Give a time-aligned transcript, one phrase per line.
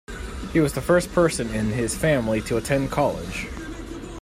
[0.51, 3.45] He was the first person in his family to attend college.